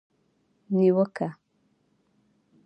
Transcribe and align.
نیوکه 0.75 1.29